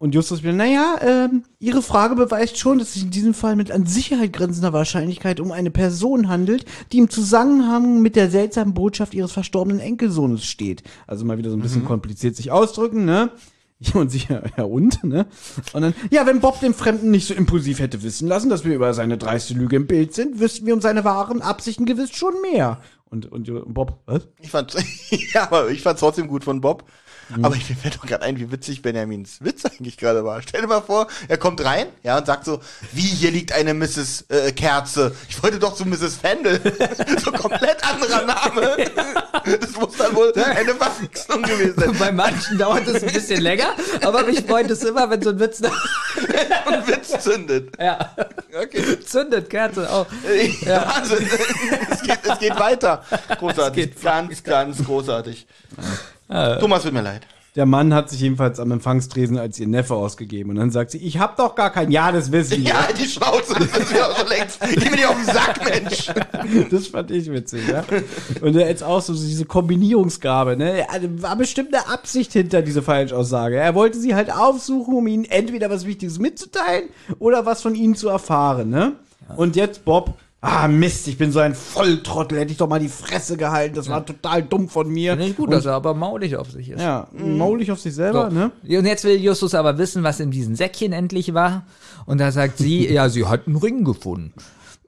Und 0.00 0.14
Justus 0.14 0.44
will, 0.44 0.52
naja, 0.52 0.96
ähm, 1.00 1.42
Ihre 1.58 1.82
Frage 1.82 2.14
beweist 2.14 2.56
schon, 2.56 2.78
dass 2.78 2.88
es 2.88 2.94
sich 2.94 3.02
in 3.02 3.10
diesem 3.10 3.34
Fall 3.34 3.56
mit 3.56 3.72
an 3.72 3.84
Sicherheit 3.84 4.32
grenzender 4.32 4.72
Wahrscheinlichkeit 4.72 5.40
um 5.40 5.50
eine 5.50 5.72
Person 5.72 6.28
handelt, 6.28 6.66
die 6.92 6.98
im 6.98 7.10
Zusammenhang 7.10 8.00
mit 8.00 8.14
der 8.14 8.30
seltsamen 8.30 8.74
Botschaft 8.74 9.12
Ihres 9.12 9.32
verstorbenen 9.32 9.80
Enkelsohnes 9.80 10.44
steht. 10.44 10.84
Also 11.08 11.24
mal 11.24 11.36
wieder 11.36 11.50
so 11.50 11.56
ein 11.56 11.62
bisschen 11.62 11.84
kompliziert 11.84 12.36
sich 12.36 12.52
ausdrücken, 12.52 13.04
ne? 13.04 13.32
Und 13.94 14.10
sie, 14.10 14.22
ja, 14.28 14.42
ja 14.56 14.64
und, 14.64 15.02
ne? 15.02 15.26
Und 15.72 15.82
dann, 15.82 15.94
ja, 16.10 16.26
wenn 16.26 16.40
Bob 16.40 16.60
den 16.60 16.74
Fremden 16.74 17.10
nicht 17.10 17.26
so 17.26 17.34
impulsiv 17.34 17.80
hätte 17.80 18.04
wissen 18.04 18.28
lassen, 18.28 18.50
dass 18.50 18.64
wir 18.64 18.76
über 18.76 18.94
seine 18.94 19.18
dreiste 19.18 19.54
Lüge 19.54 19.74
im 19.74 19.88
Bild 19.88 20.14
sind, 20.14 20.38
wüssten 20.38 20.66
wir 20.66 20.74
um 20.74 20.80
seine 20.80 21.04
wahren 21.04 21.42
Absichten 21.42 21.86
gewiss 21.86 22.10
schon 22.12 22.34
mehr. 22.40 22.80
Und, 23.10 23.30
und 23.32 23.50
Bob, 23.74 23.98
was? 24.06 24.28
Ich 24.40 24.50
fand, 24.50 24.76
ja, 25.32 25.44
aber 25.44 25.70
ich 25.70 25.82
fand's 25.82 26.00
trotzdem 26.00 26.28
gut 26.28 26.44
von 26.44 26.60
Bob. 26.60 26.84
Mhm. 27.28 27.44
Aber 27.44 27.56
ich 27.56 27.68
mir 27.68 27.76
fällt 27.76 27.96
doch 27.96 28.06
gerade 28.06 28.24
ein, 28.24 28.38
wie 28.38 28.50
witzig 28.50 28.82
Benjamins 28.82 29.38
Witz 29.40 29.64
eigentlich 29.64 29.96
gerade 29.96 30.24
war. 30.24 30.40
Stell 30.42 30.62
dir 30.62 30.66
mal 30.66 30.80
vor, 30.80 31.08
er 31.28 31.36
kommt 31.36 31.62
rein, 31.64 31.86
ja, 32.02 32.16
und 32.18 32.26
sagt 32.26 32.44
so, 32.44 32.60
wie, 32.92 33.02
hier 33.02 33.30
liegt 33.30 33.52
eine 33.52 33.74
Mrs. 33.74 34.24
Äh, 34.28 34.52
Kerze. 34.52 35.14
Ich 35.28 35.42
wollte 35.42 35.58
doch 35.58 35.74
zu 35.74 35.84
Mrs. 35.84 36.16
Fendel. 36.16 36.60
so 37.24 37.32
komplett 37.32 37.84
anderer 37.84 38.24
Name. 38.24 38.76
das 39.60 39.72
muss 39.72 39.96
dann 39.96 40.14
wohl 40.14 40.32
eine 40.34 40.74
Verwechslung 40.74 41.42
gewesen 41.42 41.74
sein. 41.78 41.96
Bei 41.98 42.12
manchen 42.12 42.58
dauert 42.58 42.86
es 42.88 43.02
ein 43.02 43.12
bisschen 43.12 43.40
länger, 43.42 43.74
aber 44.02 44.24
mich 44.24 44.40
freut 44.40 44.70
es 44.70 44.82
immer, 44.84 45.10
wenn 45.10 45.22
so 45.22 45.30
ein 45.30 45.40
Witz 45.40 45.60
Und 45.60 46.86
Witz 46.88 47.22
zündet. 47.22 47.72
ja, 47.78 48.14
Okay. 48.60 49.00
zündet, 49.00 49.50
Kerze 49.50 49.90
auch. 49.90 50.06
Ja. 50.62 50.86
Wahnsinn. 50.88 51.28
es, 51.90 52.02
geht, 52.02 52.18
es 52.22 52.38
geht 52.38 52.58
weiter. 52.58 53.04
Großartig. 53.38 53.84
geht 53.94 54.02
ganz, 54.02 54.42
ganz 54.42 54.84
großartig. 54.84 55.46
Thomas, 56.28 56.82
tut 56.82 56.92
mir 56.92 57.02
leid. 57.02 57.26
Der 57.56 57.66
Mann 57.66 57.92
hat 57.92 58.08
sich 58.08 58.20
jedenfalls 58.20 58.60
am 58.60 58.70
Empfangstresen 58.70 59.36
als 59.36 59.58
ihr 59.58 59.66
Neffe 59.66 59.94
ausgegeben. 59.94 60.50
Und 60.50 60.56
dann 60.56 60.70
sagt 60.70 60.92
sie, 60.92 60.98
ich 60.98 61.18
hab 61.18 61.36
doch 61.36 61.56
gar 61.56 61.72
kein 61.72 61.90
Ja, 61.90 62.12
das 62.12 62.30
wissen 62.30 62.62
wir. 62.62 62.64
Ja, 62.68 62.88
die 62.96 63.06
Schnauze, 63.06 63.54
das 63.54 63.82
ist 63.82 63.92
ja 63.92 64.06
auch 64.06 64.16
schon 64.16 64.28
längst. 64.28 64.60
Geh 64.60 64.90
mir 64.90 64.96
nicht 64.96 65.06
auf 65.06 65.16
den 65.16 65.24
Sack, 65.24 65.64
Mensch. 65.64 66.12
Das 66.70 66.86
fand 66.86 67.10
ich 67.10 67.30
witzig, 67.32 67.66
ja. 67.68 67.84
Und 68.42 68.54
jetzt 68.54 68.84
auch 68.84 69.00
so 69.00 69.12
diese 69.12 69.44
Kombinierungsgabe, 69.44 70.56
ne? 70.56 70.86
War 71.16 71.34
bestimmt 71.34 71.74
eine 71.74 71.88
Absicht 71.88 72.32
hinter 72.32 72.62
dieser 72.62 72.82
Falschaussage. 72.82 73.56
Er 73.56 73.74
wollte 73.74 73.98
sie 73.98 74.14
halt 74.14 74.32
aufsuchen, 74.32 74.94
um 74.94 75.06
ihnen 75.08 75.24
entweder 75.24 75.68
was 75.68 75.84
Wichtiges 75.84 76.18
mitzuteilen 76.18 76.90
oder 77.18 77.44
was 77.44 77.60
von 77.62 77.74
ihnen 77.74 77.96
zu 77.96 78.08
erfahren, 78.08 78.70
ne? 78.70 78.92
Und 79.36 79.56
jetzt 79.56 79.84
Bob, 79.84 80.14
ah 80.40 80.68
Mist, 80.68 81.08
ich 81.08 81.18
bin 81.18 81.32
so 81.32 81.38
ein 81.40 81.54
Volltrottel, 81.54 82.38
hätte 82.38 82.52
ich 82.52 82.58
doch 82.58 82.68
mal 82.68 82.78
die 82.80 82.88
Fresse 82.88 83.36
gehalten, 83.36 83.74
das 83.74 83.88
war 83.88 84.04
total 84.06 84.42
dumm 84.42 84.68
von 84.68 84.88
mir. 84.88 85.16
Nicht 85.16 85.36
gut, 85.36 85.52
dass 85.52 85.66
er 85.66 85.72
aber 85.74 85.94
maulig 85.94 86.36
auf 86.36 86.50
sich 86.50 86.70
ist. 86.70 86.80
Ja, 86.80 87.08
maulig 87.12 87.70
auf 87.72 87.80
sich 87.80 87.94
selber, 87.94 88.30
So. 88.30 88.36
ne? 88.36 88.52
Und 88.78 88.86
jetzt 88.86 89.04
will 89.04 89.16
Justus 89.16 89.54
aber 89.54 89.78
wissen, 89.78 90.02
was 90.02 90.20
in 90.20 90.30
diesem 90.30 90.54
Säckchen 90.54 90.92
endlich 90.92 91.34
war. 91.34 91.66
Und 92.06 92.18
da 92.18 92.30
sagt 92.32 92.58
sie, 92.58 92.86
ja, 92.92 93.08
sie 93.08 93.26
hat 93.26 93.46
einen 93.46 93.56
Ring 93.56 93.84
gefunden. 93.84 94.32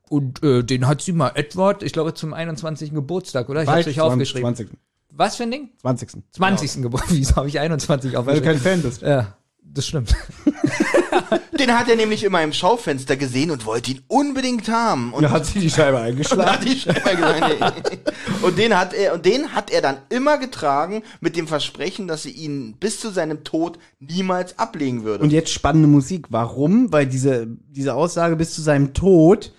Und 0.09 0.42
äh, 0.42 0.62
den 0.64 0.87
hat 0.88 1.02
sie 1.02 1.12
mal 1.12 1.30
Edward, 1.35 1.83
ich 1.83 1.92
glaube, 1.92 2.14
zum 2.14 2.33
21. 2.35 2.92
Geburtstag, 2.92 3.49
oder? 3.49 3.62
Ich 3.62 3.69
habe 3.69 3.85
nicht 3.85 4.00
aufgeschrieben. 4.00 4.54
20. 4.57 4.71
Was 5.12 5.37
für 5.37 5.42
ein 5.45 5.50
Ding? 5.50 5.71
20. 5.80 6.11
20. 6.33 6.83
Geburtstag. 6.83 7.11
Wieso 7.16 7.37
habe 7.37 7.49
ich 7.49 7.59
21 7.61 8.12
Weil 8.12 8.12
du 8.12 8.19
aufgeschrieben? 8.21 8.45
kein 8.52 8.59
Fan 8.59 8.83
bist. 8.83 9.02
Ja. 9.02 9.37
Das 9.62 9.87
stimmt. 9.87 10.14
Den 11.61 11.79
hat 11.79 11.88
er 11.88 11.97
nämlich 11.97 12.25
immer 12.25 12.43
im 12.43 12.55
Schaufenster 12.55 13.17
gesehen 13.17 13.50
und 13.50 13.67
wollte 13.67 13.90
ihn 13.90 14.00
unbedingt 14.09 14.69
haben. 14.71 15.12
Und 15.12 15.25
Da 15.25 15.31
hat 15.31 15.45
sie 15.45 15.61
die 15.61 15.69
Scheibe 15.69 16.00
eingeschlagen. 16.00 16.50
hat 16.52 16.64
die 16.64 16.79
Scheibe 16.79 17.17
gesagt, 17.17 17.90
nee. 17.90 17.99
und 18.43 18.57
den 18.57 18.76
hat 18.76 18.95
er 18.95 19.12
und 19.12 19.26
den 19.26 19.52
hat 19.55 19.71
er 19.71 19.83
dann 19.83 19.99
immer 20.09 20.38
getragen 20.38 21.02
mit 21.21 21.37
dem 21.37 21.47
Versprechen, 21.47 22.09
dass 22.09 22.23
sie 22.23 22.31
ihn 22.31 22.76
bis 22.81 22.99
zu 22.99 23.11
seinem 23.11 23.45
Tod 23.45 23.79
niemals 23.99 24.59
ablegen 24.59 25.05
würde. 25.05 25.23
Und 25.23 25.33
jetzt 25.33 25.52
spannende 25.52 25.87
Musik. 25.87 26.26
Warum? 26.31 26.90
Weil 26.93 27.07
diese, 27.07 27.47
diese 27.47 27.95
Aussage 27.95 28.37
bis 28.37 28.55
zu 28.55 28.62
seinem 28.62 28.95
Tod 28.95 29.52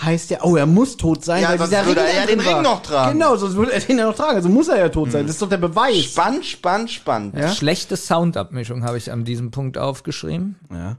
heißt 0.00 0.30
ja, 0.30 0.38
oh, 0.42 0.56
er 0.56 0.66
muss 0.66 0.96
tot 0.96 1.24
sein, 1.24 1.42
Ja, 1.42 1.50
weil 1.50 1.58
sonst 1.58 1.70
dieser 1.70 1.86
würde 1.86 2.00
Ring 2.02 2.08
er 2.08 2.20
ja 2.20 2.26
den 2.26 2.40
Ring 2.40 2.62
noch 2.62 2.82
tragen. 2.82 3.18
Genau, 3.18 3.36
sonst 3.36 3.56
würde 3.56 3.72
er 3.72 3.80
den 3.80 3.98
ja 3.98 4.06
noch 4.06 4.14
tragen. 4.14 4.36
Also 4.36 4.48
muss 4.48 4.68
er 4.68 4.78
ja 4.78 4.88
tot 4.88 5.10
sein. 5.10 5.26
Das 5.26 5.34
ist 5.34 5.42
doch 5.42 5.48
der 5.48 5.58
Beweis. 5.58 6.04
spannend, 6.04 6.46
spannend, 6.46 6.90
spannend. 6.90 7.36
Ja? 7.36 7.52
Schlechte 7.52 7.96
Soundabmischung 7.96 8.84
habe 8.84 8.98
ich 8.98 9.10
an 9.10 9.24
diesem 9.24 9.50
Punkt 9.50 9.78
aufgeschrieben. 9.78 10.56
Ja. 10.70 10.96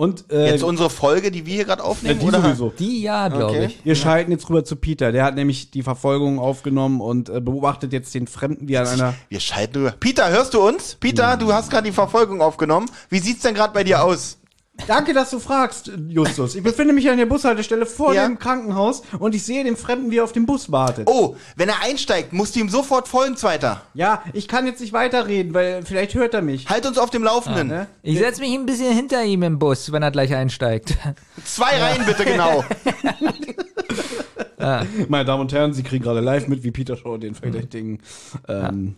Und 0.00 0.32
äh, 0.32 0.52
Jetzt 0.52 0.62
unsere 0.62 0.88
Folge, 0.88 1.30
die 1.30 1.44
wir 1.44 1.56
hier 1.56 1.66
gerade 1.66 1.82
ja, 1.82 1.88
aufnehmen, 1.88 2.20
die 2.20 2.26
oder? 2.26 2.40
sowieso. 2.40 2.72
Die 2.78 3.02
ja, 3.02 3.28
glaube 3.28 3.44
Okay. 3.44 3.64
ich. 3.66 3.84
Wir 3.84 3.94
schalten 3.94 4.30
jetzt 4.32 4.48
rüber 4.48 4.64
zu 4.64 4.76
Peter. 4.76 5.12
Der 5.12 5.24
hat 5.24 5.34
nämlich 5.34 5.70
die 5.72 5.82
Verfolgung 5.82 6.38
aufgenommen 6.38 7.02
und 7.02 7.28
äh, 7.28 7.38
beobachtet 7.38 7.92
jetzt 7.92 8.14
den 8.14 8.26
Fremden, 8.26 8.66
wie 8.66 8.78
an 8.78 8.86
einer. 8.86 9.12
Wir 9.28 9.40
schalten 9.40 9.76
rüber. 9.76 9.94
Peter, 10.00 10.30
hörst 10.30 10.54
du 10.54 10.66
uns? 10.66 10.96
Peter, 10.98 11.36
du 11.36 11.52
hast 11.52 11.68
gerade 11.68 11.86
die 11.86 11.92
Verfolgung 11.92 12.40
aufgenommen. 12.40 12.90
Wie 13.10 13.18
sieht's 13.18 13.42
denn 13.42 13.52
gerade 13.54 13.74
bei 13.74 13.84
dir 13.84 14.02
aus? 14.02 14.38
Danke, 14.86 15.12
dass 15.14 15.30
du 15.30 15.38
fragst, 15.38 15.90
Justus. 16.08 16.54
Ich 16.54 16.62
befinde 16.62 16.92
mich 16.92 17.08
an 17.10 17.16
der 17.18 17.26
Bushaltestelle 17.26 17.86
vor 17.86 18.14
Ja. 18.14 18.26
dem 18.26 18.38
Krankenhaus 18.38 19.02
und 19.18 19.34
ich 19.34 19.42
sehe 19.44 19.64
den 19.64 19.76
Fremden, 19.76 20.10
wie 20.10 20.18
er 20.18 20.24
auf 20.24 20.32
dem 20.32 20.46
Bus 20.46 20.70
wartet. 20.72 21.08
Oh, 21.10 21.36
wenn 21.56 21.68
er 21.68 21.82
einsteigt, 21.82 22.32
musst 22.32 22.56
du 22.56 22.60
ihm 22.60 22.68
sofort 22.68 23.08
folgen, 23.08 23.36
Zweiter. 23.36 23.82
Ja, 23.94 24.22
ich 24.32 24.48
kann 24.48 24.66
jetzt 24.66 24.80
nicht 24.80 24.92
weiterreden, 24.92 25.54
weil 25.54 25.82
vielleicht 25.84 26.14
hört 26.14 26.34
er 26.34 26.42
mich. 26.42 26.68
Halt 26.68 26.86
uns 26.86 26.98
auf 26.98 27.10
dem 27.10 27.22
Laufenden. 27.22 27.68
Ne? 27.68 27.86
Ich 28.02 28.18
setze 28.18 28.40
mich 28.40 28.52
ein 28.54 28.66
bisschen 28.66 28.94
hinter 28.94 29.24
ihm 29.24 29.42
im 29.42 29.58
Bus, 29.58 29.92
wenn 29.92 30.02
er 30.02 30.10
gleich 30.10 30.34
einsteigt. 30.34 30.96
Zwei 31.44 31.76
Reihen 31.80 32.04
bitte 32.06 32.24
genau. 32.24 32.64
Meine 35.08 35.24
Damen 35.24 35.40
und 35.42 35.52
Herren, 35.52 35.72
Sie 35.72 35.82
kriegen 35.82 36.04
gerade 36.04 36.20
live 36.20 36.46
mit, 36.48 36.62
wie 36.62 36.70
Peter 36.70 36.96
Shaw 36.96 37.16
den 37.18 37.34
Verdächtigen. 37.34 38.00
Ähm, 38.46 38.96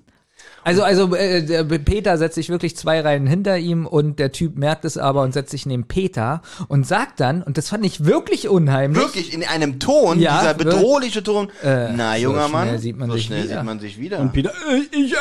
Also, 0.65 0.83
also 0.85 1.15
äh, 1.17 1.43
der 1.45 1.65
Peter 1.79 2.17
setzt 2.19 2.35
sich 2.37 2.49
wirklich 2.49 2.77
zwei 2.77 3.01
Reihen 3.01 3.27
hinter 3.27 3.59
ihm 3.59 3.87
und 3.87 4.19
der 4.19 4.31
Typ 4.33 4.57
merkt 4.57 4.85
es 4.85 4.97
aber 4.99 5.23
und 5.23 5.33
setzt 5.33 5.51
sich 5.51 5.67
neben 5.67 5.85
Peter 5.89 6.43
und 6.69 6.87
sagt 6.87 7.21
dann, 7.21 7.43
und 7.43 7.59
das 7.59 7.69
fand 7.69 7.85
ich 7.85 8.05
wirklich 8.05 8.49
unheimlich. 8.49 9.03
Wirklich 9.03 9.33
in 9.35 9.43
einem 9.45 9.79
Ton, 9.81 10.21
Ja, 10.21 10.39
dieser 10.41 10.55
bedrohliche 10.55 11.23
Ton. 11.23 11.49
Äh, 11.63 11.89
Na, 11.95 12.15
so 12.15 12.21
junger 12.23 12.49
schnell 12.49 12.67
Mann, 12.67 12.79
sieht 12.79 12.97
man 12.97 13.09
so 13.11 13.17
sich 13.17 13.25
schnell 13.27 13.45
wieder. 13.45 13.57
sieht 13.57 13.65
man 13.65 13.81
sich 13.81 13.99
wieder. 13.99 14.19
und 14.21 14.33
Peter, 14.33 14.51
äh, 14.51 14.97
ich, 14.97 15.13
äh, 15.13 15.17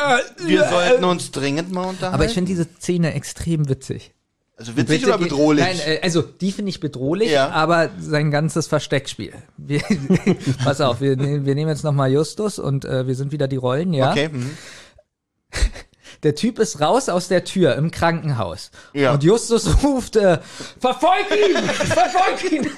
wir 0.46 0.64
äh, 0.64 0.68
sollten 0.70 1.04
uns 1.04 1.30
dringend 1.32 1.72
mal 1.72 1.84
unterhalten. 1.88 2.14
Aber 2.14 2.24
ich 2.24 2.34
finde 2.34 2.48
diese 2.48 2.64
Szene 2.78 3.14
extrem 3.14 3.68
witzig. 3.68 4.12
also 4.56 4.76
witzig 4.76 5.00
Bitte 5.00 5.06
oder 5.14 5.18
bedrohlich? 5.18 5.64
Nein, 5.64 5.76
äh, 5.86 5.98
also 6.02 6.22
die 6.22 6.52
finde 6.52 6.68
ich 6.70 6.78
bedrohlich, 6.78 7.32
Ja. 7.32 7.48
aber 7.50 7.90
sein 7.98 8.30
ganzes 8.30 8.68
Versteckspiel. 8.68 9.32
Wir, 9.56 9.80
pass 10.64 10.80
auf, 10.80 11.00
wir, 11.00 11.16
ne- 11.16 11.44
wir 11.44 11.54
nehmen 11.56 11.68
jetzt 11.70 11.82
nochmal 11.82 12.12
Justus 12.12 12.58
und 12.60 12.84
äh, 12.84 13.06
wir 13.08 13.16
sind 13.16 13.32
wieder 13.32 13.48
die 13.48 13.56
Rollen, 13.56 13.92
ja. 13.92 14.10
Okay. 14.12 14.28
mhm. 14.32 14.50
Der 16.22 16.36
Typ 16.36 16.60
ist 16.60 16.80
raus 16.80 17.08
aus 17.08 17.26
der 17.26 17.42
Tür 17.42 17.74
im 17.74 17.90
Krankenhaus. 17.90 18.70
Ja. 18.92 19.12
Und 19.12 19.24
Justus 19.24 19.82
ruft, 19.82 20.14
äh, 20.14 20.38
verfolg 20.80 21.26
ihn! 21.32 21.56
verfolg 21.68 22.52
ihn! 22.52 22.70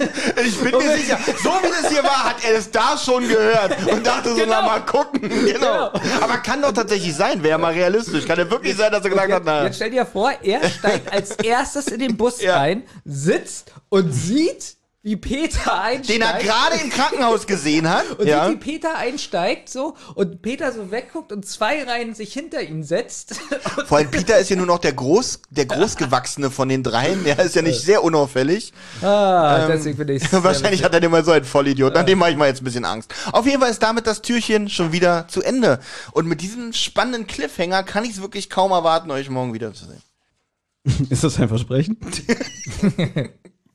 Ich 0.46 0.58
bin 0.58 0.70
mir 0.78 0.96
sicher, 0.96 1.18
so 1.42 1.50
wie 1.50 1.82
das 1.82 1.90
hier 1.92 2.02
war, 2.02 2.24
hat 2.30 2.36
er 2.42 2.56
es 2.56 2.70
da 2.70 2.96
schon 2.96 3.28
gehört 3.28 3.76
und 3.86 4.06
dachte 4.06 4.30
so, 4.30 4.36
na 4.38 4.44
Genau. 4.44 4.62
mal 4.62 4.80
gucken. 4.86 5.20
Genau. 5.28 5.90
Aber 6.22 6.38
kann 6.38 6.62
doch 6.62 6.72
tatsächlich 6.72 7.14
sein, 7.14 7.42
wäre 7.42 7.58
mal 7.58 7.74
realistisch. 7.74 8.24
Kann 8.26 8.38
ja 8.38 8.50
wirklich 8.50 8.76
sein, 8.78 8.90
dass 8.90 9.04
er 9.04 9.10
gesagt 9.10 9.30
hat, 9.32 9.42
na. 9.44 9.64
Jetzt 9.64 9.76
stell 9.76 9.90
dir 9.90 10.06
vor, 10.06 10.32
er 10.42 10.66
steigt 10.70 11.12
als 11.12 11.32
erstes 11.32 11.88
in 11.88 12.00
den 12.00 12.16
Bus 12.16 12.40
Ja. 12.40 12.56
rein, 12.56 12.84
sitzt 13.04 13.72
und 13.90 14.10
sieht, 14.10 14.73
wie 15.04 15.16
Peter 15.16 15.82
einsteigt. 15.82 16.08
Den 16.08 16.22
er 16.22 16.38
gerade 16.42 16.82
im 16.82 16.88
Krankenhaus 16.88 17.46
gesehen 17.46 17.90
hat. 17.90 18.10
Und 18.18 18.26
ja. 18.26 18.48
sieht, 18.48 18.54
wie 18.54 18.72
Peter 18.72 18.96
einsteigt 18.96 19.68
so 19.68 19.96
und 20.14 20.40
Peter 20.40 20.72
so 20.72 20.90
wegguckt 20.90 21.30
und 21.30 21.44
zwei 21.46 21.84
Reihen 21.84 22.14
sich 22.14 22.32
hinter 22.32 22.62
ihn 22.62 22.82
setzt. 22.82 23.34
Vor 23.86 23.98
allem 23.98 24.10
Peter 24.10 24.38
ist 24.38 24.48
ja 24.48 24.56
nur 24.56 24.66
noch 24.66 24.78
der 24.78 24.94
groß, 24.94 25.42
der 25.50 25.66
großgewachsene 25.66 26.50
von 26.50 26.70
den 26.70 26.82
dreien. 26.82 27.22
Der 27.24 27.38
ist 27.40 27.54
ja 27.54 27.60
nicht 27.60 27.80
sehr 27.80 28.02
unauffällig. 28.02 28.72
ah, 29.02 29.66
deswegen 29.66 29.96
finde 29.96 30.14
ich 30.14 30.32
Wahrscheinlich 30.32 30.82
hat 30.82 30.94
er 30.94 31.00
den 31.00 31.10
mal 31.10 31.24
so 31.24 31.32
einen 31.32 31.44
Vollidiot. 31.44 31.92
Nach 31.92 32.04
dem 32.04 32.18
mache 32.18 32.30
ich 32.30 32.36
mal 32.36 32.48
jetzt 32.48 32.62
ein 32.62 32.64
bisschen 32.64 32.86
Angst. 32.86 33.12
Auf 33.32 33.44
jeden 33.44 33.60
Fall 33.60 33.70
ist 33.70 33.82
damit 33.82 34.06
das 34.06 34.22
Türchen 34.22 34.70
schon 34.70 34.92
wieder 34.92 35.28
zu 35.28 35.42
Ende. 35.42 35.80
Und 36.12 36.26
mit 36.26 36.40
diesem 36.40 36.72
spannenden 36.72 37.26
Cliffhanger 37.26 37.82
kann 37.82 38.04
ich 38.04 38.12
es 38.12 38.22
wirklich 38.22 38.48
kaum 38.48 38.70
erwarten, 38.70 39.10
euch 39.10 39.28
morgen 39.28 39.52
wiederzusehen. 39.52 40.00
Ist 41.10 41.24
das 41.24 41.38
ein 41.38 41.48
Versprechen? 41.48 41.98